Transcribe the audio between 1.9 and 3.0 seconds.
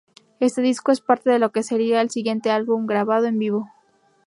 el siguiente álbum